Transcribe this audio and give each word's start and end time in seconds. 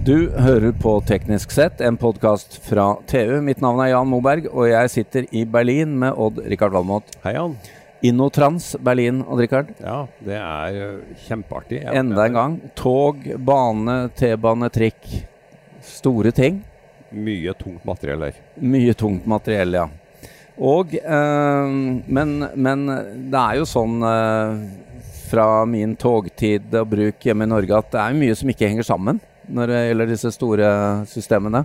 Du 0.00 0.30
hører 0.32 0.72
på 0.80 0.94
Teknisk 1.04 1.50
sett, 1.52 1.80
en 1.84 1.98
podkast 2.00 2.54
fra 2.64 2.94
TU. 3.10 3.34
Mitt 3.44 3.58
navn 3.60 3.82
er 3.84 3.90
Jan 3.90 4.08
Moberg, 4.08 4.46
og 4.48 4.64
jeg 4.70 4.88
sitter 4.94 5.26
i 5.36 5.42
Berlin 5.44 5.92
med 6.00 6.16
Odd-Rikard 6.16 6.72
Valmot. 6.72 7.12
Hei, 7.20 7.34
Jan. 7.36 7.58
Innotrans 8.08 8.70
Berlin, 8.80 9.20
Odd-Rikard. 9.28 9.74
Ja, 9.76 9.98
det 10.24 10.38
er 10.40 10.78
uh, 10.80 11.20
kjempeartig. 11.26 11.82
Jeg 11.82 12.00
Enda 12.00 12.24
en 12.24 12.38
gang. 12.38 12.56
Tog, 12.80 13.28
bane, 13.44 13.98
T-bane, 14.16 14.72
trikk. 14.72 15.04
Store 15.84 16.32
ting. 16.32 16.62
Mye 17.12 17.52
tungt 17.60 17.84
materiell 17.84 18.24
her. 18.30 18.40
Mye 18.56 18.96
tungt 18.96 19.28
materiell, 19.28 19.82
ja. 19.82 19.88
Og 20.60 20.96
eh, 20.96 21.76
men, 22.16 22.38
men 22.56 22.88
det 23.32 23.40
er 23.40 23.60
jo 23.60 23.68
sånn 23.68 24.00
eh, 24.04 24.64
fra 25.30 25.64
min 25.68 25.92
togtid 25.96 26.72
og 26.80 26.88
bruk 26.96 27.24
hjemme 27.24 27.46
i 27.46 27.52
Norge 27.52 27.84
at 27.84 27.92
det 27.92 28.00
er 28.02 28.16
mye 28.24 28.36
som 28.36 28.52
ikke 28.52 28.68
henger 28.68 28.88
sammen 28.88 29.20
når 29.50 29.72
det 29.72 29.80
gjelder 29.88 30.10
disse 30.12 30.32
store 30.34 30.72
systemene. 31.10 31.64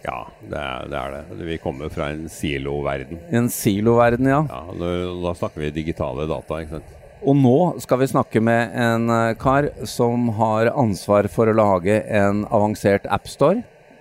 Ja, 0.00 0.22
det 0.40 0.56
er 0.56 0.86
det. 0.88 1.00
Er 1.00 1.16
det. 1.16 1.44
Vi 1.44 1.58
kommer 1.60 1.90
fra 1.92 2.08
en 2.14 2.24
siloverden. 2.32 3.20
En 3.30 3.50
siloverden, 3.52 4.30
ja. 4.32 4.40
ja 4.48 4.62
da, 4.80 4.94
da 5.26 5.34
snakker 5.36 5.66
vi 5.66 5.74
digitale 5.82 6.24
data, 6.30 6.62
ikke 6.62 6.78
sant. 6.78 6.96
Og 7.20 7.36
nå 7.36 7.58
skal 7.84 8.00
vi 8.00 8.08
snakke 8.08 8.40
med 8.40 8.72
en 8.80 9.10
eh, 9.12 9.34
kar 9.36 9.68
som 9.84 10.30
har 10.38 10.72
ansvar 10.72 11.28
for 11.28 11.50
å 11.50 11.56
lage 11.56 12.00
en 12.08 12.46
avansert 12.48 13.04
appstore 13.12 13.60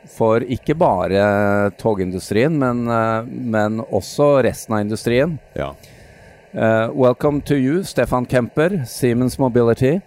for 0.10 0.44
ikke 0.44 0.76
bare 0.80 1.72
togindustrien, 1.80 2.56
men, 2.60 2.88
uh, 2.90 3.26
men 3.28 3.80
også 3.84 4.40
resten 4.46 4.76
av 4.76 4.86
industrien. 4.86 5.38
Ja. 5.54 5.74
Uh, 6.50 6.90
welcome 6.96 7.44
to 7.46 7.56
you, 7.56 7.84
Stefan 7.84 8.26
Kemper, 8.26 8.82
Siemens 8.90 9.38
Mobility. 9.38 10.00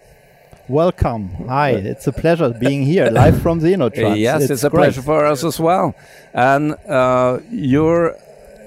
Welcome. 0.68 1.30
Hi, 1.48 1.70
it's 1.70 2.06
a 2.06 2.12
pleasure 2.12 2.50
being 2.50 2.84
here 2.84 3.10
live 3.10 3.42
from 3.42 3.58
the 3.58 3.72
InnoTrans. 3.72 4.18
yes, 4.18 4.42
it's, 4.42 4.50
it's 4.52 4.64
a 4.64 4.70
great. 4.70 4.78
pleasure 4.78 5.02
for 5.02 5.26
us 5.26 5.42
as 5.42 5.58
well. 5.58 5.94
And 6.32 6.74
uh, 6.88 7.40
you're 7.50 8.16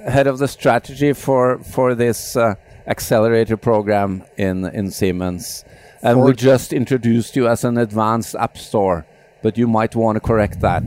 head 0.06 0.28
of 0.28 0.38
the 0.38 0.48
strategy 0.48 1.14
for 1.14 1.60
for 1.60 1.96
this 1.96 2.36
uh, 2.36 2.56
Xcelerator 2.86 3.60
program 3.60 4.24
in 4.36 4.66
in 4.66 4.92
Siemens, 4.92 5.64
and 6.02 6.18
for 6.18 6.26
we 6.26 6.34
just 6.34 6.74
introduced 6.74 7.38
you 7.38 7.48
as 7.48 7.64
an 7.64 7.78
advanced 7.78 8.36
app 8.36 8.58
store, 8.58 9.06
but 9.42 9.58
you 9.58 9.66
might 9.66 9.96
want 9.96 10.18
to 10.18 10.20
correct 10.20 10.60
that 10.60 10.84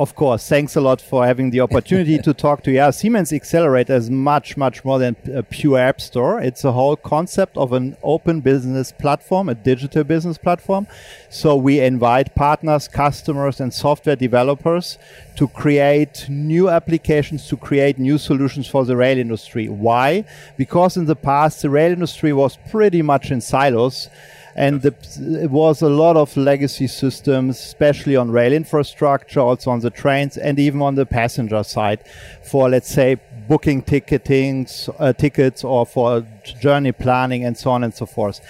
of 0.00 0.14
course, 0.14 0.48
thanks 0.48 0.76
a 0.76 0.80
lot 0.80 0.98
for 0.98 1.26
having 1.26 1.50
the 1.50 1.60
opportunity 1.60 2.16
to 2.22 2.32
talk 2.32 2.62
to 2.62 2.70
you. 2.70 2.76
Yeah, 2.76 2.88
Siemens 2.88 3.32
Xcelerator 3.32 3.90
is 3.90 4.08
much, 4.08 4.56
much 4.56 4.82
more 4.82 4.98
than 4.98 5.14
a 5.30 5.42
pure 5.42 5.78
app 5.78 6.00
store. 6.00 6.40
It's 6.40 6.64
a 6.64 6.72
whole 6.72 6.96
concept 6.96 7.58
of 7.58 7.74
an 7.74 7.98
open 8.02 8.40
business 8.40 8.92
platform, 8.92 9.50
a 9.50 9.54
digital 9.54 10.02
business 10.02 10.38
platform. 10.38 10.86
So 11.28 11.54
we 11.54 11.80
invite 11.80 12.34
partners, 12.34 12.88
customers, 12.88 13.60
and 13.60 13.74
software 13.74 14.16
developers 14.16 14.96
to 15.36 15.48
create 15.48 16.24
new 16.30 16.70
applications, 16.70 17.46
to 17.48 17.58
create 17.58 17.98
new 17.98 18.16
solutions 18.16 18.66
for 18.66 18.86
the 18.86 18.96
rail 18.96 19.18
industry. 19.18 19.68
Why? 19.68 20.24
Because 20.56 20.96
in 20.96 21.04
the 21.04 21.16
past, 21.16 21.60
the 21.60 21.68
rail 21.68 21.92
industry 21.92 22.32
was 22.32 22.56
pretty 22.70 23.02
much 23.02 23.30
in 23.30 23.42
silos 23.42 24.08
and 24.56 24.82
the, 24.82 24.94
it 25.42 25.50
was 25.50 25.82
a 25.82 25.88
lot 25.88 26.16
of 26.16 26.36
legacy 26.36 26.86
systems, 26.86 27.58
especially 27.58 28.16
on 28.16 28.30
rail 28.30 28.52
infrastructure, 28.52 29.40
also 29.40 29.70
on 29.70 29.80
the 29.80 29.90
trains, 29.90 30.36
and 30.36 30.58
even 30.58 30.82
on 30.82 30.94
the 30.94 31.06
passenger 31.06 31.62
side, 31.62 32.00
for 32.42 32.68
let's 32.68 32.88
say 32.88 33.16
booking 33.48 33.82
ticketing, 33.82 34.66
uh, 34.98 35.12
tickets, 35.12 35.64
or 35.64 35.86
for 35.86 36.26
journey 36.60 36.92
planning, 36.92 37.44
and 37.44 37.56
so 37.56 37.70
on 37.70 37.84
and 37.84 37.94
so 37.94 38.06
forth. 38.06 38.40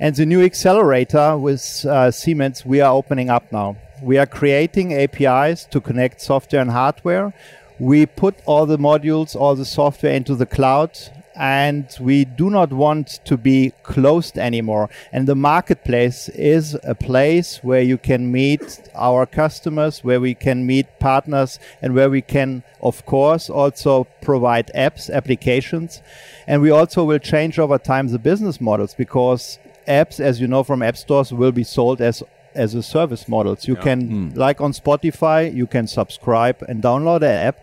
And 0.00 0.14
the 0.14 0.26
new 0.26 0.40
Xcelerator 0.40 1.40
with 1.40 1.84
uh, 1.84 2.10
Siemens, 2.10 2.64
we 2.64 2.80
are 2.80 2.92
opening 2.92 3.30
up 3.30 3.50
now. 3.52 3.76
We 4.02 4.16
are 4.18 4.26
creating 4.26 4.94
APIs 4.94 5.64
to 5.66 5.80
connect 5.80 6.20
software 6.20 6.62
and 6.62 6.70
hardware. 6.70 7.34
We 7.80 8.06
put 8.06 8.36
all 8.46 8.66
the 8.66 8.78
modules, 8.78 9.34
all 9.34 9.54
the 9.54 9.64
software 9.64 10.12
into 10.12 10.34
the 10.34 10.46
cloud 10.46 10.98
and 11.38 11.96
we 12.00 12.24
do 12.24 12.50
not 12.50 12.72
want 12.72 13.20
to 13.24 13.36
be 13.36 13.72
closed 13.84 14.36
anymore. 14.36 14.90
And 15.12 15.28
the 15.28 15.36
marketplace 15.36 16.28
is 16.30 16.76
a 16.82 16.94
place 16.94 17.60
where 17.62 17.80
you 17.80 17.96
can 17.96 18.30
meet 18.32 18.80
our 18.94 19.24
customers, 19.24 20.02
where 20.02 20.20
we 20.20 20.34
can 20.34 20.66
meet 20.66 20.98
partners, 20.98 21.60
and 21.80 21.94
where 21.94 22.10
we 22.10 22.22
can, 22.22 22.64
of 22.82 23.06
course, 23.06 23.48
also 23.48 24.04
provide 24.20 24.70
apps, 24.74 25.08
applications. 25.08 26.02
And 26.48 26.60
we 26.60 26.70
also 26.70 27.04
will 27.04 27.20
change 27.20 27.58
over 27.58 27.78
time 27.78 28.08
the 28.08 28.18
business 28.18 28.60
models 28.60 28.94
because 28.94 29.58
apps, 29.86 30.18
as 30.18 30.40
you 30.40 30.48
know 30.48 30.64
from 30.64 30.82
app 30.82 30.96
stores, 30.96 31.32
will 31.32 31.52
be 31.52 31.64
sold 31.64 32.00
as 32.00 32.22
as 32.54 32.74
a 32.74 32.82
service 32.82 33.28
models. 33.28 33.68
You 33.68 33.74
yeah. 33.74 33.82
can, 33.82 34.08
mm. 34.08 34.36
like 34.36 34.60
on 34.60 34.72
Spotify, 34.72 35.52
you 35.54 35.66
can 35.66 35.86
subscribe 35.86 36.62
and 36.68 36.82
download 36.82 37.18
an 37.18 37.46
app 37.48 37.58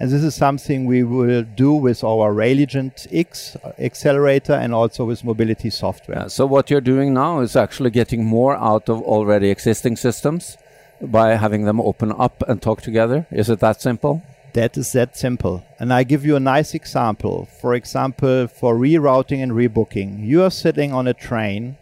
and 0.00 0.10
this 0.12 0.22
is 0.22 0.34
something 0.34 0.86
we 0.86 1.02
will 1.02 1.42
do 1.42 1.72
with 1.72 2.04
our 2.04 2.32
Railigent 2.32 3.08
X 3.12 3.56
Xcelerator 3.78 4.56
and 4.56 4.72
also 4.72 5.04
with 5.04 5.24
mobility 5.24 5.70
software. 5.70 6.18
Yeah, 6.18 6.28
so 6.28 6.46
what 6.46 6.70
you're 6.70 6.80
doing 6.80 7.12
now 7.14 7.40
is 7.40 7.56
actually 7.56 7.90
getting 7.90 8.24
more 8.24 8.56
out 8.56 8.88
of 8.88 9.02
already 9.02 9.50
existing 9.50 9.96
systems 9.96 10.56
by 11.00 11.34
having 11.34 11.64
them 11.64 11.80
open 11.80 12.12
up 12.12 12.44
and 12.48 12.62
talk 12.62 12.80
together. 12.80 13.26
Is 13.32 13.50
it 13.50 13.58
that 13.58 13.80
simple? 13.82 14.22
That 14.52 14.76
is 14.76 14.92
that 14.92 15.16
simple. 15.16 15.64
And 15.80 15.92
I 15.92 16.04
give 16.04 16.24
you 16.24 16.36
a 16.36 16.40
nice 16.40 16.74
example. 16.74 17.48
For 17.60 17.74
example, 17.74 18.46
for 18.46 18.76
rerouting 18.76 19.42
and 19.42 19.52
rebooking, 19.52 20.24
you 20.24 20.44
are 20.44 20.50
sitting 20.50 20.92
on 20.92 21.08
a 21.08 21.14
train 21.14 21.76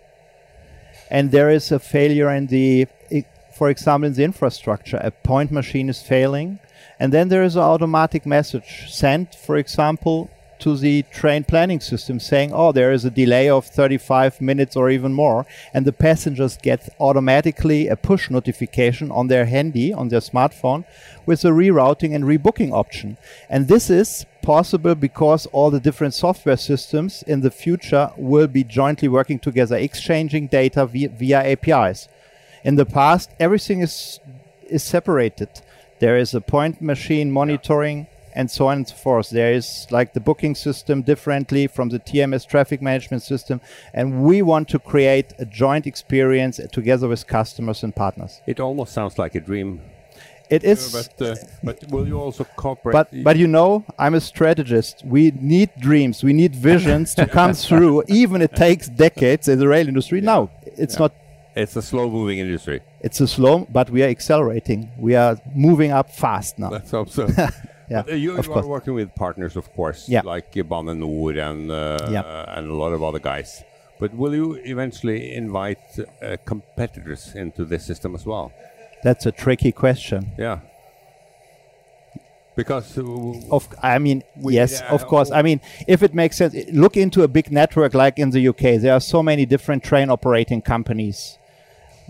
and 1.10 1.30
there 1.30 1.50
is 1.50 1.72
a 1.72 1.78
failure 1.78 2.30
in 2.30 2.46
the, 2.46 2.86
for 3.56 3.70
example, 3.70 4.06
in 4.06 4.14
the 4.14 4.24
infrastructure. 4.24 4.98
A 5.02 5.10
point 5.10 5.50
machine 5.50 5.88
is 5.88 6.02
failing 6.02 6.58
and 6.98 7.12
then 7.12 7.28
there 7.28 7.42
is 7.42 7.56
an 7.56 7.62
automatic 7.62 8.24
message 8.24 8.86
sent, 8.88 9.34
for 9.34 9.56
example, 9.56 10.30
to 10.58 10.76
the 10.76 11.02
train 11.12 11.44
planning 11.44 11.80
system 11.80 12.18
saying, 12.18 12.50
oh, 12.54 12.72
there 12.72 12.90
is 12.90 13.04
a 13.04 13.10
delay 13.10 13.50
of 13.50 13.66
35 13.66 14.40
minutes 14.40 14.74
or 14.74 14.88
even 14.88 15.12
more. 15.12 15.44
And 15.74 15.84
the 15.84 15.92
passengers 15.92 16.56
get 16.56 16.88
automatically 16.98 17.88
a 17.88 17.96
push 17.96 18.30
notification 18.30 19.10
on 19.10 19.26
their 19.26 19.44
handy, 19.44 19.92
on 19.92 20.08
their 20.08 20.20
smartphone, 20.20 20.84
with 21.26 21.44
a 21.44 21.48
rerouting 21.48 22.14
and 22.14 22.24
rebooking 22.24 22.72
option. 22.72 23.18
And 23.50 23.68
this 23.68 23.90
is 23.90 24.24
possible 24.46 24.94
because 24.94 25.46
all 25.46 25.70
the 25.70 25.80
different 25.80 26.14
software 26.14 26.56
systems 26.56 27.22
in 27.24 27.42
the 27.42 27.50
future 27.50 28.10
will 28.16 28.46
be 28.46 28.64
jointly 28.64 29.08
working 29.08 29.38
together, 29.38 29.76
exchanging 29.76 30.46
data 30.46 30.86
via, 30.86 31.08
via 31.08 31.40
APIs. 31.52 32.08
In 32.64 32.76
the 32.76 32.86
past, 32.86 33.30
everything 33.38 33.80
is, 33.80 34.20
is 34.70 34.82
separated 34.82 35.50
there 35.98 36.18
is 36.18 36.34
a 36.34 36.40
point 36.40 36.82
machine 36.82 37.32
monitoring 37.32 38.06
and 38.34 38.50
so 38.50 38.66
on 38.66 38.78
and 38.78 38.88
so 38.88 38.94
forth. 38.94 39.30
There 39.30 39.52
is 39.52 39.86
like 39.90 40.12
the 40.12 40.20
booking 40.20 40.54
system 40.54 41.00
differently 41.02 41.66
from 41.66 41.88
the 41.88 41.98
TMS 41.98 42.46
traffic 42.46 42.82
management 42.82 43.22
system. 43.22 43.62
And 43.94 44.22
we 44.22 44.42
want 44.42 44.68
to 44.68 44.78
create 44.78 45.32
a 45.38 45.46
joint 45.46 45.86
experience 45.86 46.60
together 46.70 47.08
with 47.08 47.26
customers 47.26 47.82
and 47.82 47.96
partners. 47.96 48.42
It 48.46 48.60
almost 48.60 48.92
sounds 48.92 49.18
like 49.18 49.34
a 49.34 49.40
dream. 49.40 49.80
It 50.48 50.64
is. 50.64 50.94
Uh, 50.94 51.02
but, 51.18 51.26
uh, 51.26 51.34
but 51.62 51.90
will 51.90 52.06
you 52.06 52.18
also 52.20 52.44
cooperate? 52.44 52.92
But, 52.92 53.08
but 53.24 53.36
you 53.36 53.46
know, 53.46 53.84
I'm 53.98 54.14
a 54.14 54.20
strategist. 54.20 55.04
We 55.04 55.32
need 55.40 55.70
dreams, 55.78 56.22
we 56.22 56.32
need 56.32 56.54
visions 56.54 57.14
to 57.16 57.26
come 57.26 57.52
through, 57.66 58.04
even 58.08 58.42
it 58.42 58.54
takes 58.54 58.88
decades 58.88 59.48
in 59.48 59.58
the 59.58 59.68
rail 59.68 59.88
industry. 59.88 60.20
Yeah. 60.20 60.26
No, 60.26 60.50
it's 60.64 60.94
yeah. 60.94 61.00
not 61.00 61.12
it's 61.56 61.74
a 61.74 61.80
slow 61.80 62.10
moving 62.10 62.38
industry. 62.38 62.82
It's 63.00 63.18
a 63.22 63.26
slow, 63.26 63.66
but 63.72 63.88
we 63.88 64.02
are 64.02 64.08
accelerating. 64.08 64.90
We 64.98 65.14
are 65.14 65.38
moving 65.54 65.90
up 65.90 66.10
fast 66.10 66.58
now. 66.58 66.68
Let's 66.68 66.90
hope 66.90 67.08
so. 67.08 67.26
yeah, 67.90 68.00
uh, 68.00 68.12
you, 68.12 68.40
you 68.42 68.52
are 68.52 68.66
working 68.66 68.92
with 68.92 69.14
partners, 69.14 69.56
of 69.56 69.72
course, 69.72 70.06
yeah. 70.06 70.20
like 70.22 70.52
Bane 70.52 71.00
Nor 71.00 71.30
and 71.30 71.70
uh, 71.70 72.08
yeah. 72.10 72.58
and 72.58 72.70
a 72.70 72.74
lot 72.74 72.92
of 72.92 73.02
other 73.02 73.18
guys. 73.18 73.64
But 73.98 74.12
will 74.12 74.34
you 74.34 74.60
eventually 74.64 75.34
invite 75.34 75.78
uh, 75.98 76.36
competitors 76.44 77.34
into 77.34 77.64
this 77.64 77.86
system 77.86 78.14
as 78.14 78.26
well? 78.26 78.52
That's 79.02 79.26
a 79.26 79.32
tricky 79.32 79.72
question. 79.72 80.32
Yeah. 80.38 80.60
Because 82.56 82.96
uh, 82.96 83.02
of, 83.50 83.68
I 83.82 83.98
mean, 83.98 84.22
yes, 84.40 84.80
of 84.82 85.06
course. 85.06 85.30
I 85.30 85.42
mean, 85.42 85.60
if 85.86 86.02
it 86.02 86.14
makes 86.14 86.38
sense, 86.38 86.54
look 86.72 86.96
into 86.96 87.22
a 87.22 87.28
big 87.28 87.52
network 87.52 87.92
like 87.92 88.18
in 88.18 88.30
the 88.30 88.48
UK. 88.48 88.80
There 88.80 88.94
are 88.94 89.00
so 89.00 89.22
many 89.22 89.44
different 89.44 89.84
train 89.84 90.08
operating 90.08 90.62
companies 90.62 91.38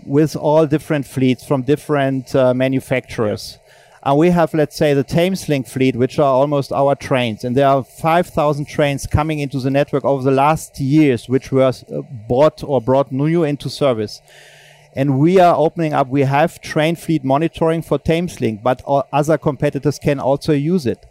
with 0.05 0.37
all 0.37 0.65
different 0.65 1.05
fleets 1.05 1.45
from 1.45 1.63
different 1.63 2.33
uh, 2.33 2.53
manufacturers. 2.53 3.59
And 4.03 4.17
we 4.17 4.29
have, 4.29 4.53
let's 4.53 4.77
say, 4.77 4.93
the 4.93 5.03
Thameslink 5.03 5.67
fleet, 5.67 5.97
which 5.97 6.17
are 6.17 6.33
almost 6.33 6.71
our 6.71 6.95
trains. 6.95 7.43
And 7.43 7.57
there 7.57 7.67
are 7.67 7.83
5,000 7.83 8.65
trains 8.65 9.05
coming 9.05 9.39
into 9.39 9.59
the 9.59 9.69
network 9.69 10.05
over 10.05 10.23
the 10.23 10.31
last 10.31 10.79
years, 10.79 11.27
which 11.27 11.51
were 11.51 11.65
uh, 11.65 12.01
bought 12.29 12.63
or 12.63 12.79
brought 12.79 13.11
new 13.11 13.43
into 13.43 13.69
service. 13.69 14.21
And 14.97 15.19
we 15.19 15.39
are 15.39 15.55
opening 15.55 15.93
up, 15.93 16.07
we 16.07 16.21
have 16.21 16.59
train 16.59 16.95
fleet 16.95 17.23
monitoring 17.23 17.83
for 17.83 17.99
Thameslink, 17.99 18.63
but 18.63 18.81
other 19.13 19.37
competitors 19.37 19.99
can 19.99 20.19
also 20.19 20.53
use 20.53 20.87
it. 20.87 21.05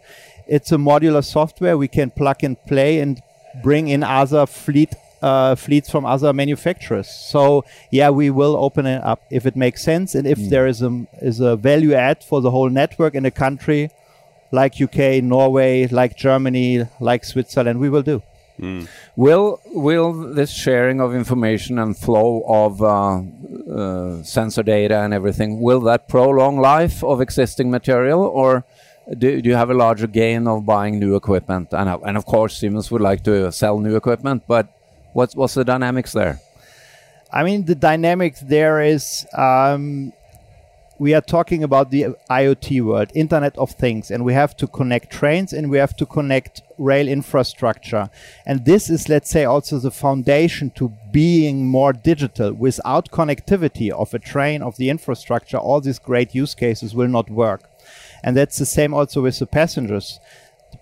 It's 0.45 0.73
a 0.73 0.75
modular 0.75 1.23
software 1.23 1.77
we 1.77 1.87
can 1.87 2.11
plug 2.11 2.43
and 2.43 2.61
play 2.65 2.99
and 2.99 3.21
bring 3.63 3.87
in 3.87 4.03
other 4.03 4.45
fleet 4.45 4.93
uh, 5.21 5.55
fleets 5.55 5.89
from 5.89 6.05
other 6.05 6.33
manufacturers. 6.33 7.07
So 7.07 7.63
yeah, 7.89 8.09
we 8.09 8.29
will 8.29 8.57
open 8.57 8.85
it 8.85 9.01
up 9.05 9.21
if 9.31 9.45
it 9.45 9.55
makes 9.55 9.83
sense 9.83 10.15
and 10.15 10.27
if 10.27 10.37
mm. 10.37 10.49
there 10.49 10.67
is 10.67 10.81
a 10.81 11.07
is 11.21 11.39
a 11.39 11.55
value 11.55 11.93
add 11.93 12.25
for 12.25 12.41
the 12.41 12.51
whole 12.51 12.69
network 12.69 13.15
in 13.15 13.25
a 13.25 13.31
country 13.31 13.89
like 14.51 14.81
UK, 14.81 15.23
Norway, 15.23 15.87
like 15.87 16.17
Germany, 16.17 16.87
like 16.99 17.23
Switzerland, 17.23 17.79
we 17.79 17.89
will 17.89 18.03
do. 18.03 18.21
Mm. 18.59 18.87
Will 19.15 19.61
will 19.67 20.33
this 20.33 20.51
sharing 20.51 20.99
of 20.99 21.13
information 21.13 21.77
and 21.77 21.95
flow 21.95 22.43
of 22.47 22.81
uh, 22.81 23.21
uh, 23.71 24.23
sensor 24.23 24.63
data 24.63 24.99
and 24.99 25.13
everything 25.13 25.61
will 25.61 25.81
that 25.81 26.07
prolong 26.07 26.59
life 26.59 27.03
of 27.03 27.21
existing 27.21 27.69
material, 27.69 28.21
or 28.21 28.65
do, 29.17 29.41
do 29.41 29.49
you 29.49 29.55
have 29.55 29.69
a 29.69 29.75
larger 29.75 30.07
gain 30.07 30.47
of 30.47 30.65
buying 30.65 30.99
new 30.99 31.15
equipment? 31.15 31.67
And 31.71 31.87
and 31.89 32.17
of 32.17 32.25
course, 32.25 32.57
Siemens 32.57 32.89
would 32.89 33.01
like 33.01 33.23
to 33.25 33.51
sell 33.51 33.79
new 33.79 33.95
equipment, 33.95 34.43
but 34.47 34.67
what's 35.13 35.35
what's 35.35 35.53
the 35.53 35.63
dynamics 35.63 36.13
there? 36.13 36.39
I 37.31 37.43
mean, 37.43 37.65
the 37.65 37.75
dynamics 37.75 38.39
there 38.39 38.81
is 38.81 39.27
um, 39.33 40.13
we 40.99 41.13
are 41.13 41.21
talking 41.21 41.63
about 41.63 41.91
the 41.91 42.07
IoT 42.29 42.83
world, 42.83 43.11
Internet 43.13 43.57
of 43.57 43.71
Things, 43.71 44.09
and 44.09 44.25
we 44.25 44.33
have 44.33 44.57
to 44.57 44.67
connect 44.67 45.11
trains 45.11 45.53
and 45.53 45.69
we 45.69 45.77
have 45.77 45.95
to 45.97 46.05
connect 46.05 46.61
rail 46.77 47.07
infrastructure. 47.07 48.09
And 48.45 48.65
this 48.65 48.89
is, 48.89 49.07
let's 49.07 49.29
say, 49.29 49.45
also 49.45 49.77
the 49.79 49.91
foundation 49.91 50.71
to 50.71 50.93
being 51.11 51.67
more 51.67 51.93
digital. 51.93 52.53
Without 52.53 53.11
connectivity 53.11 53.91
of 53.91 54.13
a 54.13 54.19
train, 54.19 54.61
of 54.61 54.77
the 54.77 54.89
infrastructure, 54.89 55.57
all 55.57 55.81
these 55.81 55.99
great 55.99 56.33
use 56.33 56.55
cases 56.55 56.95
will 56.95 57.07
not 57.07 57.29
work. 57.29 57.69
And 58.23 58.35
that's 58.35 58.57
the 58.57 58.65
same 58.65 58.93
also 58.93 59.21
with 59.21 59.37
the 59.39 59.45
passengers 59.45 60.19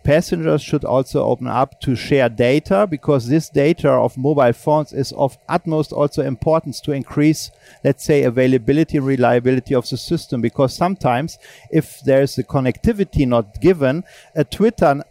passengers 0.03 0.61
should 0.61 0.83
also 0.83 1.23
open 1.23 1.47
up 1.47 1.79
to 1.81 1.95
share 1.95 2.29
data 2.29 2.87
because 2.89 3.27
this 3.27 3.49
data 3.49 3.89
of 3.89 4.17
mobile 4.17 4.53
phones 4.53 4.93
is 4.93 5.11
of 5.13 5.37
utmost 5.49 5.91
also 5.91 6.21
importance 6.21 6.79
to 6.81 6.91
increase 6.91 7.51
let's 7.83 8.03
say 8.03 8.23
availability 8.23 8.97
and 8.97 9.05
reliability 9.05 9.73
of 9.73 9.87
the 9.89 9.97
system 9.97 10.41
because 10.41 10.75
sometimes 10.75 11.37
if 11.71 12.01
there's 12.01 12.37
a 12.37 12.43
connectivity 12.43 13.27
not 13.27 13.59
given 13.61 14.03
a 14.35 14.43
twitter 14.43 15.03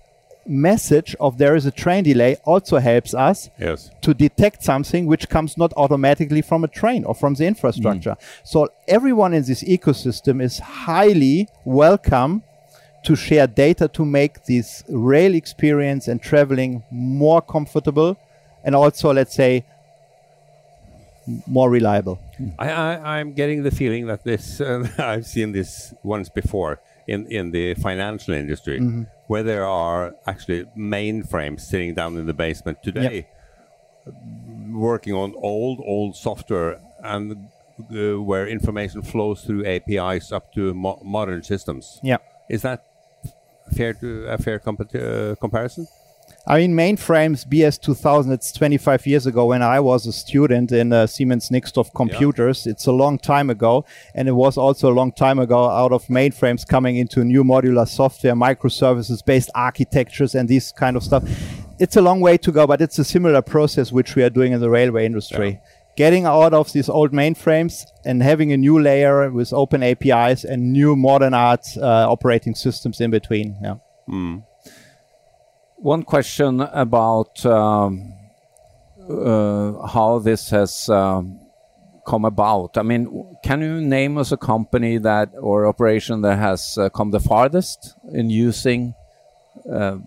message 0.46 1.16
of 1.20 1.38
there 1.38 1.56
is 1.56 1.66
a 1.66 1.70
train 1.70 2.04
delay 2.04 2.36
also 2.44 2.78
helps 2.78 3.14
us 3.14 3.50
yes. 3.58 3.90
to 4.02 4.14
detect 4.14 4.62
something 4.62 5.06
which 5.06 5.28
comes 5.28 5.56
not 5.56 5.72
automatically 5.76 6.42
from 6.42 6.64
a 6.64 6.68
train 6.68 7.04
or 7.04 7.14
from 7.14 7.34
the 7.34 7.46
infrastructure. 7.46 8.10
Mm. 8.10 8.40
So 8.44 8.68
everyone 8.86 9.34
in 9.34 9.44
this 9.44 9.62
ecosystem 9.62 10.42
is 10.42 10.58
highly 10.58 11.48
welcome 11.64 12.42
to 13.04 13.14
share 13.14 13.46
data 13.46 13.86
to 13.88 14.04
make 14.04 14.44
this 14.44 14.82
rail 14.88 15.34
experience 15.34 16.08
and 16.08 16.22
traveling 16.22 16.82
more 16.90 17.42
comfortable 17.42 18.16
and 18.64 18.74
also, 18.74 19.12
let's 19.12 19.34
say, 19.34 19.64
more 21.46 21.70
reliable. 21.70 22.18
I, 22.58 23.20
am 23.20 23.32
getting 23.32 23.62
the 23.62 23.70
feeling 23.70 24.06
that 24.06 24.24
this, 24.24 24.60
uh, 24.60 24.88
I've 24.98 25.26
seen 25.26 25.52
this 25.52 25.94
once 26.02 26.28
before 26.28 26.80
in, 27.06 27.26
in 27.26 27.50
the 27.50 27.74
financial 27.74 28.34
industry, 28.34 28.80
mm 28.80 28.88
-hmm. 28.88 29.06
where 29.26 29.44
there 29.44 29.66
are 29.66 30.14
actually 30.24 30.66
mainframes 30.74 31.60
sitting 31.60 31.94
down 31.94 32.18
in 32.18 32.26
the 32.26 32.34
basement 32.34 32.82
today, 32.82 33.14
yep. 33.14 34.14
working 34.72 35.14
on 35.14 35.34
old, 35.36 35.78
old 35.80 36.16
software 36.16 36.78
and 37.02 37.32
uh, 37.32 38.26
where 38.28 38.50
information 38.50 39.02
flows 39.02 39.44
through 39.44 39.62
APIs 39.66 40.32
up 40.32 40.52
to 40.52 40.74
mo 40.74 40.98
modern 41.02 41.42
systems. 41.42 41.98
Yeah. 42.02 42.18
Is 42.48 42.60
that 42.62 42.80
fair 43.74 43.92
to 43.94 44.26
a 44.26 44.38
fair 44.38 44.60
uh, 44.66 45.34
comparison? 45.40 45.86
I 46.46 46.58
mean, 46.58 46.74
mainframes 46.74 47.46
BS 47.46 47.80
2000, 47.80 48.30
it's 48.32 48.52
25 48.52 49.06
years 49.06 49.26
ago 49.26 49.46
when 49.46 49.62
I 49.62 49.80
was 49.80 50.06
a 50.06 50.12
student 50.12 50.72
in 50.72 50.92
uh, 50.92 51.06
Siemens 51.06 51.48
Nixdorf 51.48 51.94
computers. 51.94 52.66
Yeah. 52.66 52.72
It's 52.72 52.86
a 52.86 52.92
long 52.92 53.18
time 53.18 53.48
ago. 53.48 53.86
And 54.14 54.28
it 54.28 54.32
was 54.32 54.58
also 54.58 54.92
a 54.92 54.94
long 54.94 55.10
time 55.12 55.38
ago 55.38 55.70
out 55.70 55.92
of 55.92 56.04
mainframes 56.08 56.66
coming 56.66 56.96
into 56.96 57.24
new 57.24 57.44
modular 57.44 57.88
software, 57.88 58.34
microservices 58.34 59.24
based 59.24 59.50
architectures, 59.54 60.34
and 60.34 60.46
this 60.46 60.70
kind 60.70 60.96
of 60.98 61.02
stuff. 61.02 61.24
It's 61.78 61.96
a 61.96 62.02
long 62.02 62.20
way 62.20 62.36
to 62.36 62.52
go, 62.52 62.66
but 62.66 62.82
it's 62.82 62.98
a 62.98 63.04
similar 63.04 63.40
process 63.40 63.90
which 63.90 64.14
we 64.14 64.22
are 64.22 64.30
doing 64.30 64.52
in 64.52 64.60
the 64.60 64.70
railway 64.70 65.06
industry. 65.06 65.60
Yeah 65.64 65.73
getting 65.96 66.26
out 66.26 66.54
of 66.54 66.72
these 66.72 66.88
old 66.88 67.12
mainframes 67.12 67.84
and 68.04 68.22
having 68.22 68.52
a 68.52 68.56
new 68.56 68.80
layer 68.80 69.30
with 69.30 69.52
open 69.52 69.82
APIs 69.82 70.44
and 70.44 70.72
new 70.72 70.96
modern 70.96 71.34
art 71.34 71.66
uh, 71.76 72.10
operating 72.10 72.54
systems 72.54 73.00
in 73.00 73.10
between. 73.10 73.56
Yeah. 73.62 73.76
Mm. 74.08 74.44
One 75.76 76.02
question 76.02 76.60
about 76.60 77.44
um, 77.46 78.14
uh, 79.08 79.86
how 79.86 80.18
this 80.18 80.50
has 80.50 80.88
um, 80.88 81.40
come 82.06 82.24
about. 82.24 82.76
I 82.76 82.82
mean, 82.82 83.36
can 83.42 83.60
you 83.60 83.80
name 83.80 84.18
us 84.18 84.32
a 84.32 84.36
company 84.36 84.98
that 84.98 85.30
or 85.38 85.66
operation 85.66 86.22
that 86.22 86.38
has 86.38 86.76
uh, 86.78 86.88
come 86.90 87.10
the 87.10 87.20
farthest 87.20 87.94
in 88.12 88.30
using 88.30 88.94
uh, 89.70 89.98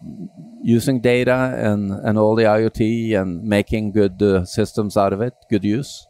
using 0.61 1.01
data 1.01 1.53
and, 1.57 1.91
and 1.91 2.17
all 2.17 2.35
the 2.35 2.43
IoT 2.43 3.19
and 3.19 3.43
making 3.43 3.91
good 3.91 4.21
uh, 4.21 4.45
systems 4.45 4.97
out 4.97 5.13
of 5.13 5.21
it, 5.21 5.33
good 5.49 5.63
use? 5.63 6.07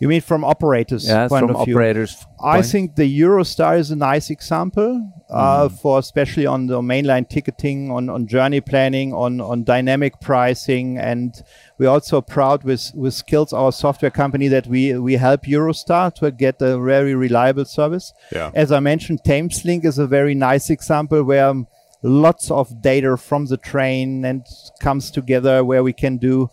You 0.00 0.06
mean 0.06 0.20
from 0.20 0.44
operators' 0.44 1.06
yes, 1.06 1.28
point 1.28 1.46
from 1.46 1.56
of 1.56 1.56
operators. 1.56 2.14
View? 2.14 2.26
I 2.42 2.62
think 2.62 2.94
the 2.94 3.20
Eurostar 3.20 3.78
is 3.78 3.90
a 3.90 3.96
nice 3.96 4.30
example 4.30 5.12
uh, 5.28 5.68
mm. 5.68 5.80
for 5.80 5.98
especially 5.98 6.46
on 6.46 6.68
the 6.68 6.80
mainline 6.80 7.28
ticketing, 7.28 7.90
on, 7.90 8.08
on 8.08 8.28
journey 8.28 8.60
planning, 8.60 9.12
on, 9.12 9.40
on 9.40 9.64
dynamic 9.64 10.20
pricing, 10.20 10.98
and 10.98 11.42
we're 11.78 11.88
also 11.88 12.20
proud 12.20 12.62
with 12.62 12.92
with 12.94 13.12
Sqills, 13.12 13.52
our 13.52 13.72
software 13.72 14.12
company, 14.12 14.46
that 14.46 14.68
we 14.68 14.96
we 14.96 15.14
help 15.14 15.42
Eurostar 15.42 16.14
to 16.14 16.30
get 16.30 16.62
a 16.62 16.78
very 16.78 17.16
reliable 17.16 17.64
service. 17.64 18.12
Yeah. 18.32 18.52
As 18.54 18.70
I 18.70 18.78
mentioned, 18.78 19.24
Thameslink 19.24 19.84
is 19.84 19.98
a 19.98 20.06
very 20.06 20.34
nice 20.34 20.70
example 20.70 21.24
where 21.24 21.54
lots 22.02 22.50
of 22.50 22.80
data 22.80 23.16
from 23.16 23.46
the 23.46 23.56
train 23.56 24.24
and 24.24 24.46
comes 24.80 25.10
together 25.10 25.64
where 25.64 25.82
we 25.82 25.92
can 25.92 26.16
do 26.16 26.48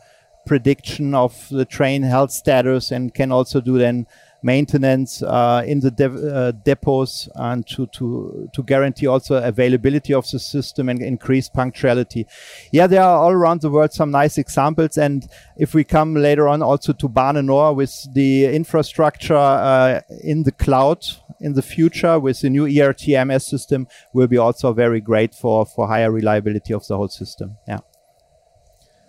prediction 0.46 1.14
of 1.16 1.48
the 1.50 1.66
train 1.66 2.04
health 2.04 2.32
status 2.32 2.92
and 2.92 3.14
can 3.14 3.32
also 3.32 3.60
do 3.60 3.78
then 3.78 4.08
maintenance 4.46 5.24
uh, 5.24 5.64
in 5.66 5.80
the 5.80 5.90
de 5.90 6.06
uh, 6.06 6.52
depots 6.52 7.28
and 7.34 7.66
to, 7.66 7.88
to, 7.88 8.48
to 8.54 8.62
guarantee 8.62 9.08
also 9.08 9.44
availability 9.44 10.14
of 10.14 10.30
the 10.30 10.38
system 10.38 10.88
and 10.88 11.02
increase 11.02 11.50
punctuality. 11.50 12.28
Yeah, 12.72 12.86
there 12.86 13.02
are 13.02 13.18
all 13.18 13.32
around 13.32 13.62
the 13.62 13.72
world 13.72 13.92
some 13.92 14.12
nice 14.12 14.38
examples. 14.38 14.98
And 14.98 15.28
if 15.58 15.74
we 15.74 15.84
come 15.84 16.14
later 16.14 16.48
on 16.48 16.62
also 16.62 16.94
to 16.94 17.10
Bane 17.10 17.48
Nor 17.48 17.74
with 17.74 18.14
the 18.14 18.46
infrastructure 18.46 19.36
uh, 19.36 20.02
in 20.24 20.44
the 20.44 20.52
cloud 20.52 21.04
in 21.40 21.54
the 21.54 21.62
future 21.62 22.20
with 22.20 22.42
the 22.42 22.50
new 22.50 22.66
ERTMS 22.66 23.44
system 23.44 23.88
will 24.14 24.28
be 24.28 24.38
also 24.38 24.74
very 24.74 25.02
great 25.02 25.34
for, 25.34 25.66
for 25.66 25.88
higher 25.88 26.12
reliability 26.12 26.74
of 26.74 26.86
the 26.88 26.96
whole 26.96 27.10
system. 27.10 27.58
Yeah. 27.68 27.80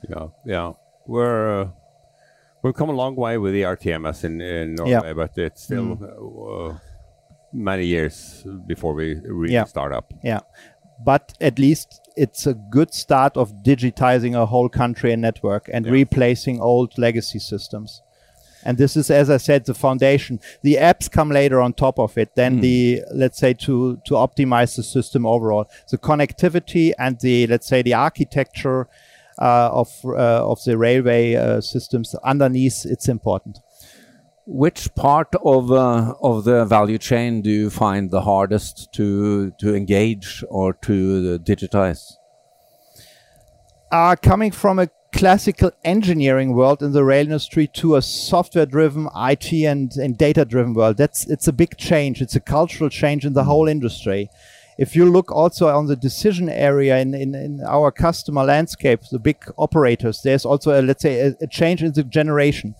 Yeah, 0.08 0.26
yeah. 0.44 0.72
We're 1.06 1.62
uh, 1.62 1.68
we've 2.62 2.74
come 2.74 2.88
a 2.88 2.92
long 2.92 3.16
way 3.16 3.38
with 3.38 3.52
the 3.52 3.62
ERTMS 3.62 4.24
in, 4.24 4.40
in 4.40 4.74
Norway, 4.74 4.92
yeah. 4.92 5.12
but 5.12 5.38
it's 5.38 5.62
still 5.62 5.96
mm. 5.96 6.70
uh, 6.74 6.78
many 7.52 7.86
years 7.86 8.44
before 8.66 8.94
we 8.94 9.14
really 9.24 9.54
yeah. 9.54 9.64
start 9.64 9.92
up. 9.92 10.12
Yeah, 10.22 10.40
but 11.04 11.32
at 11.40 11.58
least 11.58 12.00
it's 12.16 12.46
a 12.46 12.54
good 12.54 12.92
start 12.94 13.36
of 13.36 13.52
digitizing 13.62 14.34
a 14.34 14.46
whole 14.46 14.68
country 14.68 15.12
and 15.12 15.22
network 15.22 15.68
and 15.72 15.86
yeah. 15.86 15.92
replacing 15.92 16.60
old 16.60 16.96
legacy 16.98 17.38
systems. 17.38 18.02
And 18.66 18.78
this 18.78 18.96
is, 18.96 19.10
as 19.10 19.30
I 19.30 19.36
said, 19.36 19.64
the 19.64 19.74
foundation. 19.74 20.40
The 20.62 20.74
apps 20.74 21.08
come 21.08 21.30
later 21.30 21.60
on 21.60 21.72
top 21.72 22.00
of 22.00 22.18
it. 22.18 22.34
Then 22.34 22.58
mm. 22.58 22.62
the, 22.62 23.02
let's 23.14 23.38
say, 23.38 23.54
to, 23.54 24.02
to 24.06 24.14
optimize 24.14 24.74
the 24.74 24.82
system 24.82 25.24
overall. 25.24 25.70
The 25.88 25.98
connectivity 25.98 26.92
and 26.98 27.18
the, 27.20 27.46
let's 27.46 27.68
say, 27.68 27.82
the 27.82 27.94
architecture 27.94 28.88
uh, 29.38 29.70
of, 29.72 29.88
uh, 30.04 30.50
of 30.50 30.64
the 30.64 30.76
railway 30.76 31.36
uh, 31.36 31.60
systems 31.60 32.16
underneath, 32.24 32.84
it's 32.84 33.08
important. 33.08 33.60
Which 34.48 34.94
part 34.94 35.34
of 35.44 35.72
uh, 35.72 36.14
of 36.22 36.44
the 36.44 36.64
value 36.64 36.98
chain 36.98 37.42
do 37.42 37.50
you 37.50 37.68
find 37.68 38.12
the 38.12 38.20
hardest 38.20 38.92
to 38.92 39.50
to 39.58 39.74
engage 39.74 40.44
or 40.48 40.72
to 40.86 41.40
digitize? 41.40 42.12
Uh, 43.90 44.14
coming 44.22 44.52
from 44.52 44.78
a 44.78 44.88
classical 45.16 45.70
engineering 45.82 46.54
world 46.54 46.82
in 46.82 46.92
the 46.92 47.02
rail 47.02 47.24
industry 47.24 47.66
to 47.66 47.96
a 47.96 48.02
software 48.02 48.66
driven 48.66 49.08
IT 49.16 49.50
and, 49.50 49.96
and 49.96 50.18
data 50.18 50.44
driven 50.44 50.74
world. 50.74 50.98
That's 50.98 51.26
it's 51.26 51.48
a 51.48 51.54
big 51.54 51.78
change. 51.78 52.20
It's 52.20 52.36
a 52.36 52.40
cultural 52.40 52.90
change 52.90 53.24
in 53.24 53.32
the 53.32 53.44
whole 53.44 53.66
industry. 53.66 54.28
If 54.76 54.94
you 54.94 55.10
look 55.10 55.32
also 55.32 55.68
on 55.68 55.86
the 55.86 55.96
decision 55.96 56.50
area 56.50 56.98
in, 56.98 57.14
in, 57.14 57.34
in 57.34 57.62
our 57.64 57.90
customer 57.90 58.44
landscape, 58.44 59.00
the 59.10 59.18
big 59.18 59.38
operators, 59.56 60.20
there's 60.20 60.44
also 60.44 60.78
a, 60.78 60.82
let's 60.82 61.00
say 61.00 61.20
a, 61.20 61.36
a 61.40 61.46
change 61.46 61.82
in 61.82 61.92
the 61.92 62.04
generation. 62.04 62.74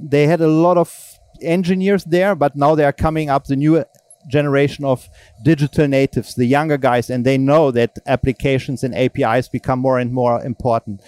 They 0.00 0.26
had 0.26 0.40
a 0.40 0.48
lot 0.48 0.78
of 0.78 1.18
engineers 1.42 2.04
there, 2.04 2.34
but 2.34 2.56
now 2.56 2.74
they 2.74 2.84
are 2.86 2.92
coming 2.92 3.28
up 3.28 3.44
the 3.44 3.56
new 3.56 3.84
generation 4.28 4.86
of 4.86 5.08
digital 5.42 5.86
natives, 5.86 6.34
the 6.34 6.46
younger 6.46 6.78
guys, 6.78 7.10
and 7.10 7.24
they 7.24 7.36
know 7.36 7.70
that 7.70 7.98
applications 8.06 8.82
and 8.82 8.94
APIs 8.94 9.48
become 9.48 9.78
more 9.78 9.98
and 9.98 10.12
more 10.12 10.42
important. 10.42 11.02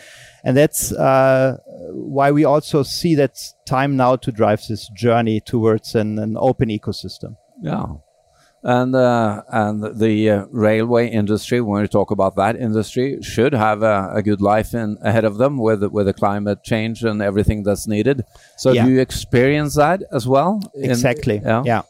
And 0.49 0.57
that's 0.57 0.93
uh, 0.93 1.59
why 1.91 2.31
we 2.31 2.47
also 2.47 2.83
see 2.83 3.15
that 3.17 3.39
time 3.67 3.99
now 3.99 4.17
to 4.17 4.33
drive 4.33 4.63
this 4.67 4.89
journey 4.89 5.41
towards 5.41 5.95
an, 5.95 6.19
an 6.19 6.39
open 6.39 6.71
ecosystem. 6.71 7.37
Yeah. 7.61 7.85
And 8.63 8.97
uh, 8.97 9.43
and 9.51 10.01
the 10.01 10.31
uh, 10.31 10.47
railway 10.51 11.11
industry, 11.11 11.61
when 11.61 11.83
we 11.83 11.89
talk 11.89 12.11
about 12.11 12.37
that 12.37 12.57
industry, 12.57 13.19
should 13.21 13.53
have 13.53 13.83
a, 13.83 14.11
a, 14.15 14.23
good 14.23 14.41
life 14.41 14.73
in 14.73 14.97
ahead 15.03 15.27
of 15.27 15.37
them 15.37 15.59
with 15.59 15.85
with 15.85 16.07
the 16.07 16.15
climate 16.15 16.65
change 16.65 17.05
and 17.05 17.21
everything 17.21 17.63
that's 17.63 17.87
needed. 17.87 18.25
So 18.57 18.73
yeah. 18.73 18.87
do 18.87 18.93
you 18.93 19.01
experience 19.01 19.77
that 19.77 20.03
as 20.13 20.27
well? 20.27 20.63
Exactly. 20.75 21.43
yeah. 21.45 21.63
yeah. 21.67 21.83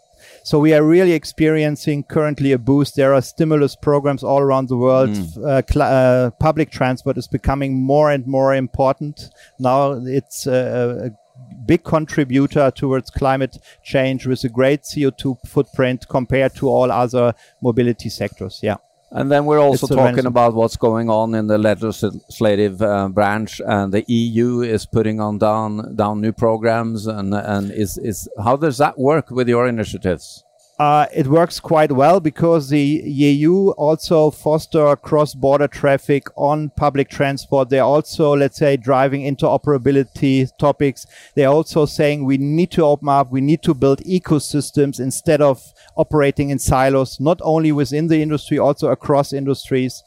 So 0.49 0.59
we 0.59 0.73
are 0.73 0.83
really 0.83 1.13
experiencing 1.13 2.05
currently 2.05 2.53
a 2.53 2.59
boost. 2.59 2.97
There 2.97 3.13
are 3.13 3.21
stimulus 3.21 3.77
programs 3.77 4.25
all 4.25 4.41
around 4.41 4.71
the 4.71 4.79
world. 4.79 5.11
Mm. 5.11 5.77
Uh, 5.77 5.79
uh, 5.79 6.31
public 6.41 6.71
transport 6.71 7.19
is 7.19 7.29
becoming 7.29 7.75
more 7.75 8.11
and 8.11 8.27
more 8.27 8.55
important. 8.55 9.29
Now 9.59 9.93
it's 10.07 10.47
a, 10.47 11.13
a 11.13 11.57
big 11.67 11.85
contributor 11.85 12.71
towards 12.71 13.11
climate 13.11 13.59
change 13.83 14.27
with 14.27 14.43
a 14.43 14.49
great 14.49 14.85
CO2 14.85 15.37
footprint 15.47 16.09
compared 16.09 16.55
to 16.55 16.69
all 16.69 16.91
other 16.91 17.35
mobility 17.61 18.09
sectors. 18.09 18.61
Yeah. 18.63 18.77
And 19.11 19.31
then 19.33 19.47
we're 19.47 19.61
also 19.61 19.87
talking 19.87 20.27
about 20.27 20.55
what's 20.55 20.77
going 20.77 21.09
on 21.09 21.35
in 21.35 21.47
the 21.47 21.57
legislative 21.57 22.83
uh, 22.83 23.09
branch, 23.09 23.61
and 23.65 23.93
the 23.93 24.05
EU 24.07 24.61
is 24.61 24.85
putting 24.85 25.19
on 25.19 25.39
down 25.39 25.97
down 25.97 26.21
new 26.21 26.33
programs, 26.33 27.07
and 27.07 27.33
and 27.33 27.71
is 27.71 27.97
is 27.97 28.29
how 28.45 28.57
does 28.57 28.77
that 28.79 28.99
work 28.99 29.31
with 29.31 29.49
your 29.49 29.67
initiatives? 29.67 30.45
Uh, 30.79 31.07
it 31.13 31.27
works 31.27 31.59
quite 31.59 31.91
well 31.91 32.21
because 32.21 32.69
the 32.69 32.79
EU 32.79 33.71
also 33.71 34.31
foster 34.31 34.95
cross-border 34.95 35.67
traffic 35.67 36.29
on 36.37 36.71
public 36.77 37.09
transport. 37.09 37.69
They're 37.69 37.83
also, 37.83 38.37
let's 38.37 38.59
say, 38.59 38.77
driving 38.77 39.23
interoperability 39.23 40.49
topics. 40.57 41.05
They're 41.35 41.49
also 41.49 41.85
saying 41.85 42.25
we 42.25 42.39
need 42.39 42.71
to 42.73 42.85
open 42.85 43.09
up, 43.09 43.33
we 43.33 43.41
need 43.41 43.61
to 43.65 43.75
build 43.75 43.99
ecosystems 44.05 45.01
instead 45.01 45.41
of 45.41 45.75
operating 45.97 46.51
in 46.51 46.61
silos, 46.61 47.19
not 47.19 47.41
only 47.43 47.73
within 47.73 48.07
the 48.07 48.23
industry, 48.23 48.57
also 48.57 48.89
across 48.91 49.33
industries. 49.33 50.05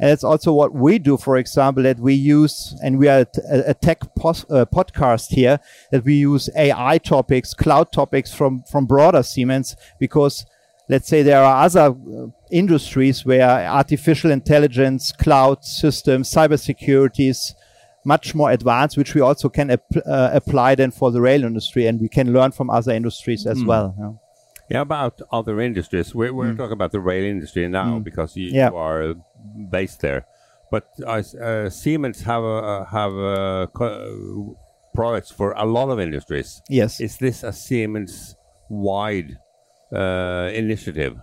And 0.00 0.10
it's 0.10 0.24
also 0.24 0.52
what 0.52 0.72
we 0.72 0.98
do, 0.98 1.16
for 1.16 1.36
example, 1.36 1.82
that 1.82 1.98
we 1.98 2.14
use, 2.14 2.78
and 2.82 2.98
we 2.98 3.08
are 3.08 3.26
a, 3.50 3.70
a 3.70 3.74
tech 3.74 4.14
pos, 4.14 4.44
uh, 4.48 4.64
podcast 4.66 5.32
here, 5.32 5.58
that 5.90 6.04
we 6.04 6.14
use 6.14 6.48
AI 6.56 6.98
topics, 6.98 7.52
cloud 7.52 7.90
topics 7.90 8.32
from, 8.32 8.62
from 8.62 8.86
broader 8.86 9.22
Siemens, 9.22 9.74
because 9.98 10.46
let's 10.88 11.08
say 11.08 11.22
there 11.22 11.42
are 11.42 11.64
other 11.64 11.90
uh, 11.90 12.26
industries 12.50 13.24
where 13.24 13.48
artificial 13.48 14.30
intelligence, 14.30 15.12
cloud 15.12 15.64
systems, 15.64 16.30
cybersecurity 16.30 17.28
is 17.30 17.54
much 18.04 18.34
more 18.34 18.50
advanced, 18.50 18.96
which 18.96 19.14
we 19.14 19.20
also 19.20 19.48
can 19.48 19.70
ap 19.70 19.82
uh, 20.06 20.30
apply 20.32 20.74
then 20.74 20.90
for 20.90 21.10
the 21.10 21.20
rail 21.20 21.44
industry, 21.44 21.86
and 21.86 22.00
we 22.00 22.08
can 22.08 22.32
learn 22.32 22.50
from 22.52 22.70
other 22.70 22.92
industries 22.92 23.46
as 23.46 23.58
mm. 23.58 23.66
well. 23.66 23.94
Yeah. 23.98 24.12
yeah. 24.76 24.80
about 24.80 25.20
other 25.30 25.60
industries. 25.60 26.14
We're, 26.14 26.32
we're 26.32 26.52
mm. 26.52 26.56
talking 26.56 26.72
about 26.72 26.92
the 26.92 27.00
rail 27.00 27.24
industry 27.24 27.68
now 27.68 27.98
mm. 27.98 28.04
because 28.04 28.36
you, 28.36 28.50
yeah. 28.50 28.70
you 28.70 28.76
are 28.76 29.14
based 29.70 30.00
there. 30.00 30.26
But 30.70 30.88
uh, 31.06 31.70
Siemens 31.70 32.22
have 32.22 32.44
a, 32.44 32.86
have 32.90 33.12
a 33.12 33.68
products 34.94 35.30
for 35.30 35.52
a 35.52 35.64
lot 35.64 35.90
of 35.90 36.00
industries. 36.00 36.60
Yes. 36.68 37.00
Is 37.00 37.18
this 37.18 37.42
a 37.42 37.52
Siemens 37.52 38.34
wide 38.68 39.38
uh, 39.94 40.50
initiative? 40.52 41.16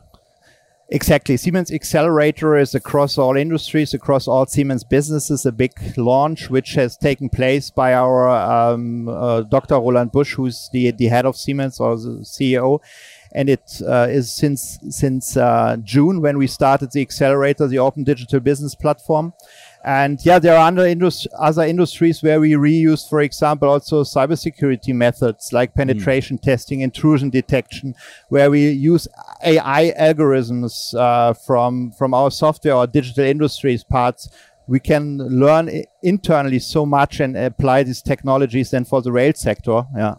Exactly. 0.89 1.35
Siemens 1.35 1.71
Xcelerator 1.71 2.61
is 2.61 2.75
across 2.75 3.17
all 3.17 3.35
industries, 3.35 3.93
across 3.93 4.27
all 4.27 4.45
Siemens 4.45 4.83
businesses, 4.83 5.45
a 5.45 5.51
big 5.51 5.73
launch 5.97 6.49
which 6.49 6.75
has 6.75 6.95
taken 6.95 7.27
place 7.27 7.71
by 7.71 7.93
our 7.93 8.29
um, 8.29 9.09
uh, 9.09 9.41
Dr. 9.41 9.75
Roland 9.75 10.11
Busch, 10.11 10.35
who's 10.35 10.69
the, 10.71 10.91
the 10.91 11.07
head 11.07 11.25
of 11.25 11.35
Siemens 11.35 11.79
or 11.79 11.97
the 11.97 12.23
CEO 12.23 12.79
and 13.35 13.49
it 13.49 13.81
uh, 13.85 14.07
is 14.09 14.33
since 14.33 14.79
since 14.89 15.35
uh, 15.35 15.75
June 15.83 16.21
when 16.21 16.37
we 16.37 16.47
started 16.47 16.91
the 16.93 17.05
Xcelerator, 17.05 17.69
the 17.69 17.79
Open 17.79 18.03
Digital 18.03 18.39
Business 18.39 18.75
Platform. 18.75 19.33
And 19.83 20.25
yeah, 20.25 20.39
there 20.39 20.57
are 20.57 20.67
other, 20.67 20.87
industri- 20.87 21.27
other 21.37 21.63
industries 21.63 22.23
where 22.23 22.39
we 22.39 22.53
reuse, 22.53 23.07
for 23.07 23.21
example, 23.21 23.69
also 23.69 24.03
cybersecurity 24.03 24.95
methods 24.95 25.53
like 25.53 25.73
hmm. 25.73 25.81
penetration 25.81 26.39
mm. 26.39 26.41
testing, 26.41 26.79
intrusion 26.79 27.29
detection, 27.29 27.93
where 28.29 28.49
we 28.49 28.69
use 28.69 29.07
AI 29.43 29.93
algorithms 29.99 30.95
uh, 30.95 31.33
from 31.33 31.91
from 31.91 32.15
our 32.15 32.31
software 32.31 32.73
or 32.73 32.87
digital 32.87 33.25
industries 33.25 33.83
parts 33.83 34.29
we 34.67 34.79
can 34.79 35.17
learn 35.17 35.83
internally 36.01 36.57
so 36.57 36.87
much 36.87 37.19
and 37.19 37.37
apply 37.37 37.83
these 37.83 38.01
technologies 38.01 38.71
then 38.71 38.83
for 38.83 38.99
the 39.01 39.11
rail 39.11 39.31
sector. 39.35 39.83
Yeah. 39.95 40.15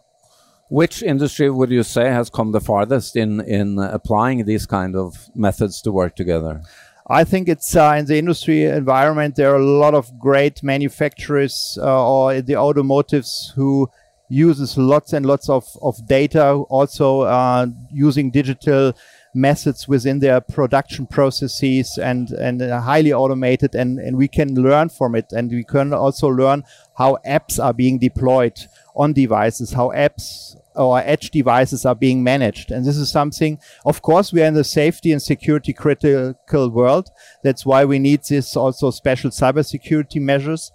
Which 0.68 1.02
industry 1.02 1.49
would 1.49 1.70
you 1.70 1.85
say 1.85 2.08
has 2.11 2.28
come 2.28 2.50
the 2.52 2.61
farthest 2.61 3.16
in 3.16 3.40
in 3.40 3.78
applying 3.78 4.44
these 4.44 4.66
kind 4.66 4.96
of 4.96 5.28
methods 5.35 5.80
to 5.82 5.92
work 5.92 6.16
together? 6.16 6.62
I 7.08 7.23
think 7.23 7.49
it's 7.49 7.76
uh, 7.76 7.94
in 7.99 8.06
the 8.06 8.18
industry 8.18 8.64
environment. 8.64 9.37
There 9.37 9.52
are 9.52 9.61
a 9.61 9.64
lot 9.64 9.94
of 9.94 10.18
great 10.18 10.64
manufacturers 10.64 11.78
uh, 11.80 12.08
or 12.11 12.40
the 12.40 12.54
automotives 12.54 13.52
who 13.54 13.88
uses 14.28 14.76
lots 14.76 15.12
and 15.12 15.25
lots 15.25 15.49
of, 15.49 15.64
of 15.82 16.04
data, 16.08 16.50
also 16.50 17.20
uh, 17.20 17.66
using 17.92 18.32
digital 18.32 18.92
methods 19.37 19.87
within 19.87 20.18
their 20.18 20.40
production 20.40 21.06
processes 21.06 21.99
and 22.02 22.30
and 22.30 22.62
uh, 22.62 22.80
highly 22.80 23.12
automated 23.12 23.75
and 23.75 23.99
and 23.99 24.16
we 24.16 24.26
can 24.26 24.54
learn 24.54 24.88
from 24.88 25.14
it 25.14 25.26
and 25.30 25.50
we 25.50 25.62
can 25.62 25.92
also 25.92 26.26
learn 26.26 26.64
how 26.96 27.18
apps 27.26 27.62
are 27.62 27.75
being 27.75 27.99
deployed 27.99 28.58
on 28.97 29.12
devices, 29.12 29.73
how 29.73 29.91
apps 29.91 30.57
or 30.75 30.99
edge 30.99 31.31
devices 31.31 31.85
are 31.85 31.95
being 31.95 32.23
managed. 32.23 32.71
And 32.71 32.85
this 32.85 32.97
is 32.97 33.11
something, 33.11 33.59
of 33.85 34.03
course, 34.03 34.33
we 34.33 34.43
are 34.43 34.47
in 34.47 34.55
the 34.55 34.65
safety 34.65 35.12
and 35.12 35.23
security 35.23 35.73
critical 35.73 36.71
world. 36.71 37.09
That's 37.43 37.65
why 37.65 37.85
we 37.85 37.99
need 37.99 38.25
this 38.25 38.57
also 38.57 38.91
special 38.91 39.31
cybersecurity 39.31 40.21
measures. 40.21 40.73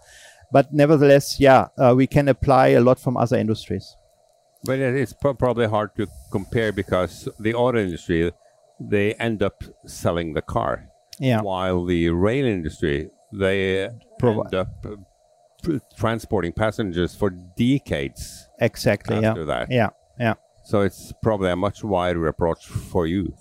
But 0.51 0.73
nevertheless, 0.73 1.39
yeah, 1.39 1.67
uh, 1.77 1.93
we 1.95 2.07
can 2.07 2.27
apply 2.27 2.69
a 2.69 2.81
lot 2.81 2.99
from 2.99 3.17
other 3.17 3.37
industries. 3.37 3.95
But 4.63 4.79
it's 4.79 5.13
pro 5.13 5.33
probably 5.33 5.67
hard 5.67 5.95
to 5.95 6.07
compare 6.31 6.71
because 6.71 7.27
the 7.39 7.53
auto 7.53 7.79
industry, 7.79 8.31
they 8.79 9.13
end 9.15 9.41
up 9.41 9.63
selling 9.85 10.33
the 10.33 10.41
car. 10.41 10.87
Yeah. 11.19 11.41
While 11.41 11.85
the 11.85 12.09
rail 12.09 12.45
industry, 12.45 13.09
they 13.33 13.89
Provi 14.19 14.41
end 14.45 14.55
up 14.55 14.85
transporting 15.95 16.53
passengers 16.53 17.15
for 17.15 17.29
decades. 17.29 18.47
Exactly. 18.59 19.23
After 19.23 19.41
yeah. 19.41 19.45
that. 19.45 19.71
Yeah. 19.71 19.89
Yeah. 20.19 20.33
So 20.63 20.81
it's 20.81 21.11
probably 21.21 21.49
a 21.49 21.55
much 21.55 21.83
wider 21.83 22.27
approach 22.27 22.65
for 22.65 23.07
you. 23.07 23.33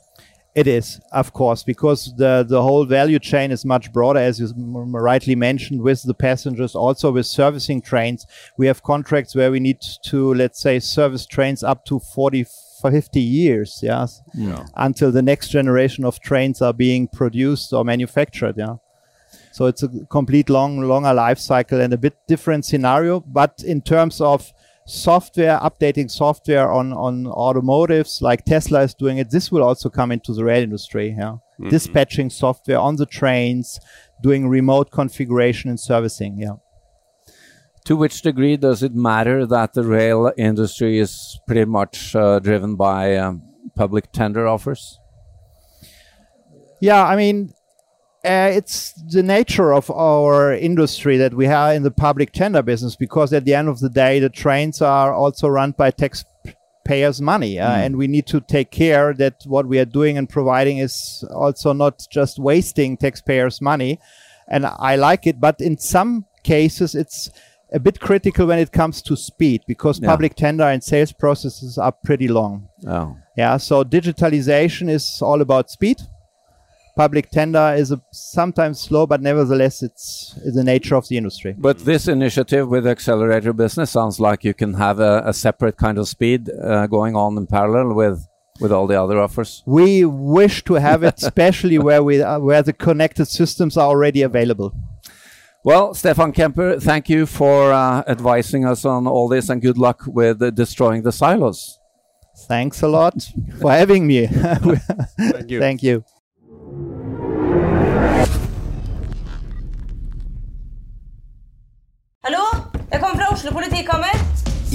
It 0.52 0.66
is, 0.66 1.00
of 1.12 1.32
course, 1.32 1.62
because 1.62 2.12
the 2.16 2.44
the 2.46 2.60
whole 2.60 2.84
value 2.84 3.20
chain 3.20 3.52
is 3.52 3.64
much 3.64 3.92
broader, 3.92 4.18
as 4.18 4.40
you 4.40 4.52
rightly 4.56 5.36
mentioned, 5.36 5.80
with 5.82 6.02
the 6.02 6.14
passengers, 6.14 6.74
also 6.74 7.12
with 7.12 7.26
servicing 7.26 7.80
trains. 7.80 8.26
We 8.56 8.66
have 8.66 8.82
contracts 8.82 9.36
where 9.36 9.52
we 9.52 9.60
need 9.60 9.78
to, 10.06 10.34
let's 10.34 10.60
say, 10.60 10.80
service 10.80 11.24
trains 11.24 11.62
up 11.62 11.84
to 11.84 12.00
40, 12.00 12.46
50 12.82 13.20
years, 13.20 13.78
yes, 13.80 14.22
yeah. 14.34 14.66
until 14.74 15.12
the 15.12 15.22
next 15.22 15.50
generation 15.50 16.04
of 16.04 16.18
trains 16.18 16.60
are 16.60 16.72
being 16.72 17.06
produced 17.06 17.72
or 17.72 17.84
manufactured, 17.84 18.56
yeah. 18.58 18.76
So 19.52 19.66
it's 19.66 19.82
a 19.82 19.88
complete 20.10 20.48
long, 20.48 20.80
longer 20.80 21.12
life 21.12 21.38
cycle 21.38 21.80
and 21.80 21.92
a 21.92 21.98
bit 21.98 22.16
different 22.28 22.64
scenario. 22.64 23.20
But 23.20 23.62
in 23.66 23.82
terms 23.82 24.20
of 24.20 24.52
software, 24.86 25.58
updating 25.58 26.10
software 26.10 26.70
on, 26.70 26.92
on 26.92 27.26
automotives 27.26 28.22
like 28.22 28.44
Tesla 28.44 28.82
is 28.82 28.94
doing 28.94 29.18
it, 29.18 29.30
this 29.30 29.50
will 29.50 29.62
also 29.62 29.88
come 29.88 30.12
into 30.12 30.32
the 30.32 30.44
rail 30.44 30.62
industry. 30.62 31.14
Yeah. 31.18 31.36
Mm-hmm. 31.60 31.68
Dispatching 31.68 32.30
software 32.30 32.78
on 32.78 32.96
the 32.96 33.06
trains, 33.06 33.78
doing 34.22 34.48
remote 34.48 34.90
configuration 34.90 35.70
and 35.70 35.78
servicing. 35.78 36.38
Yeah. 36.38 36.56
To 37.86 37.96
which 37.96 38.22
degree 38.22 38.56
does 38.56 38.82
it 38.82 38.94
matter 38.94 39.46
that 39.46 39.72
the 39.72 39.84
rail 39.84 40.32
industry 40.36 40.98
is 40.98 41.40
pretty 41.46 41.64
much 41.64 42.14
uh, 42.14 42.38
driven 42.38 42.76
by 42.76 43.16
um, 43.16 43.42
public 43.74 44.12
tender 44.12 44.46
offers? 44.46 44.98
Yeah, 46.80 47.04
I 47.04 47.16
mean, 47.16 47.52
uh, 48.24 48.50
it's 48.52 48.92
the 48.92 49.22
nature 49.22 49.72
of 49.72 49.90
our 49.90 50.52
industry 50.52 51.16
that 51.16 51.32
we 51.32 51.46
have 51.46 51.74
in 51.74 51.82
the 51.82 51.90
public 51.90 52.32
tender 52.32 52.62
business 52.62 52.94
because 52.94 53.32
at 53.32 53.46
the 53.46 53.54
end 53.54 53.68
of 53.68 53.80
the 53.80 53.88
day 53.88 54.20
the 54.20 54.28
trains 54.28 54.82
are 54.82 55.14
also 55.14 55.48
run 55.48 55.70
by 55.72 55.90
taxpayers 55.90 57.20
money 57.22 57.58
uh, 57.58 57.70
mm. 57.70 57.86
and 57.86 57.96
we 57.96 58.06
need 58.06 58.26
to 58.26 58.40
take 58.40 58.70
care 58.70 59.14
that 59.14 59.42
what 59.46 59.66
we 59.66 59.78
are 59.78 59.86
doing 59.86 60.18
and 60.18 60.28
providing 60.28 60.78
is 60.78 61.24
also 61.34 61.72
not 61.72 62.06
just 62.10 62.38
wasting 62.38 62.94
taxpayers 62.96 63.62
money 63.62 63.98
and 64.48 64.66
i 64.66 64.96
like 64.96 65.26
it 65.26 65.40
but 65.40 65.58
in 65.60 65.78
some 65.78 66.26
cases 66.42 66.94
it's 66.94 67.30
a 67.72 67.78
bit 67.78 68.00
critical 68.00 68.46
when 68.46 68.58
it 68.58 68.72
comes 68.72 69.00
to 69.00 69.16
speed 69.16 69.62
because 69.66 69.98
yeah. 69.98 70.08
public 70.08 70.34
tender 70.34 70.64
and 70.64 70.84
sales 70.84 71.12
processes 71.12 71.78
are 71.78 71.92
pretty 72.04 72.28
long 72.28 72.68
oh. 72.86 73.16
yeah 73.36 73.56
so 73.56 73.82
digitalization 73.82 74.90
is 74.90 75.22
all 75.22 75.40
about 75.40 75.70
speed 75.70 75.96
public 76.96 77.30
tender 77.30 77.74
is 77.76 77.92
a, 77.92 78.00
sometimes 78.12 78.80
slow, 78.80 79.06
but 79.06 79.20
nevertheless, 79.22 79.82
it's, 79.82 80.38
it's 80.44 80.56
the 80.56 80.64
nature 80.64 80.96
of 80.96 81.08
the 81.08 81.16
industry. 81.16 81.54
But 81.56 81.80
this 81.80 82.08
initiative 82.08 82.68
with 82.68 82.84
Xcelerator 82.84 83.56
business 83.56 83.90
sounds 83.90 84.20
like 84.20 84.44
you 84.44 84.54
can 84.54 84.74
have 84.74 85.00
a, 85.00 85.22
a 85.24 85.32
separate 85.32 85.76
kind 85.76 85.98
of 85.98 86.08
speed 86.08 86.50
uh, 86.50 86.86
going 86.86 87.16
on 87.16 87.36
in 87.36 87.46
parallel 87.46 87.94
with 87.94 88.26
with 88.60 88.72
all 88.72 88.86
the 88.86 89.00
other 89.00 89.18
offers. 89.18 89.62
We 89.64 90.04
wish 90.04 90.64
to 90.64 90.74
have 90.74 91.02
it, 91.02 91.14
especially 91.22 91.78
where 91.78 92.02
we 92.02 92.22
uh, 92.22 92.38
where 92.38 92.62
the 92.62 92.72
connected 92.72 93.26
systems 93.26 93.76
are 93.76 93.86
already 93.86 94.22
available. 94.22 94.74
Well, 95.62 95.92
Stefan 95.94 96.32
Kemper, 96.32 96.80
thank 96.80 97.10
you 97.10 97.26
for 97.26 97.72
uh, 97.72 98.02
advising 98.06 98.64
us 98.64 98.84
on 98.84 99.06
all 99.06 99.28
this, 99.28 99.48
and 99.50 99.60
good 99.60 99.76
luck 99.76 100.02
with 100.06 100.42
uh, 100.42 100.50
destroying 100.50 101.02
the 101.02 101.12
silos. 101.12 101.78
Thanks 102.48 102.82
a 102.82 102.88
lot 102.88 103.30
for 103.60 103.70
having 103.70 104.06
me. 104.06 104.26
Thank 105.18 105.50
you. 105.50 105.60
Thank 105.60 105.82
you. 105.82 106.04